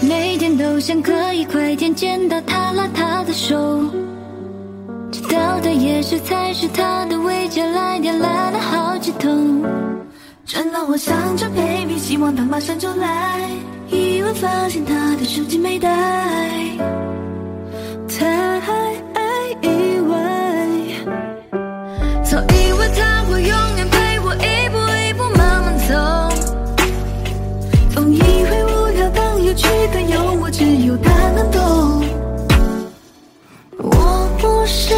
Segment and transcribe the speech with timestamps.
[0.00, 3.54] 每天都想可以快点见到他拉他的手，
[5.10, 9.62] 知道他也是才是他的未接来电来了好几通，
[10.46, 13.50] 转到我想着 baby 希望他马上就来，
[13.90, 15.88] 意外发现他的手机没带。
[22.36, 24.76] 早以为他会永远陪我一步
[25.08, 25.94] 一步慢慢走，
[27.94, 32.04] 总以为无聊当有趣的幽默，只有他能懂。
[33.78, 34.92] 我不是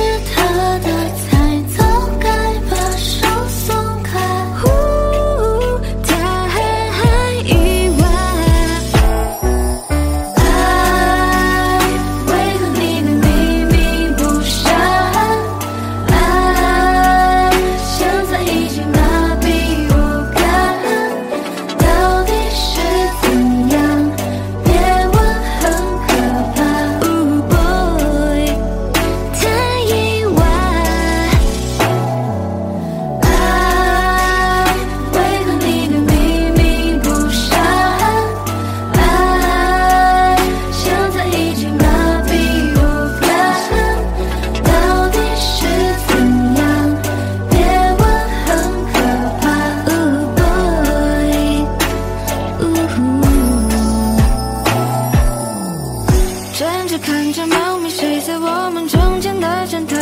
[56.59, 59.97] 站着看着猫咪睡在我们中间的枕头。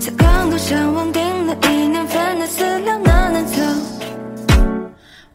[0.00, 3.62] 才刚刚上网订了一年份的饲料，哪能走？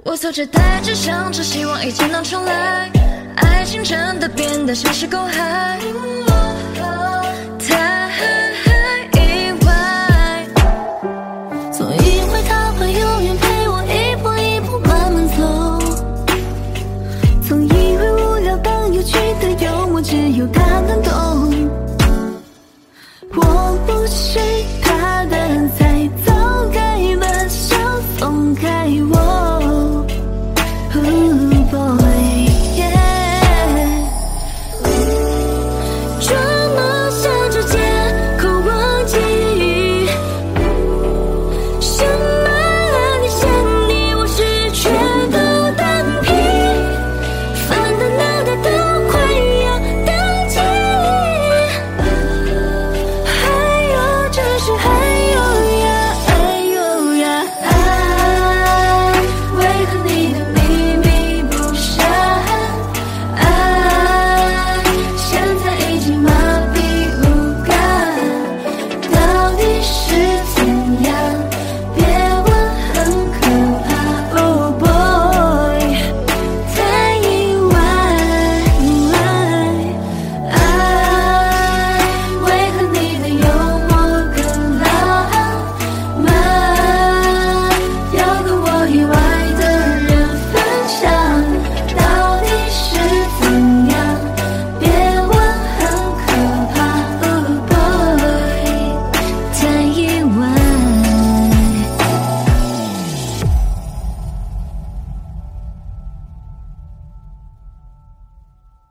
[0.03, 2.92] 我走着带着想着，希望一切能重来。
[3.38, 5.80] 爱情真的变得像是公害。
[28.93, 29.23] you